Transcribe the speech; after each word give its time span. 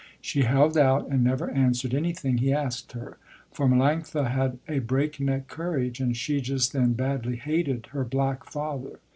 She 0.19 0.41
held 0.45 0.79
out 0.79 1.07
and 1.09 1.23
never 1.23 1.51
answered 1.51 1.93
anything 1.93 2.39
he 2.39 2.51
asked 2.51 2.93
her, 2.93 3.19
for 3.51 3.67
Melanctha 3.67 4.31
had 4.31 4.57
a 4.67 4.79
breakneck 4.79 5.47
courage 5.47 5.99
and 5.99 6.17
she 6.17 6.41
just 6.41 6.73
then 6.73 6.93
badly 6.93 7.35
hated 7.35 7.85
her 7.91 8.03
black 8.03 8.43
father. 8.45 8.99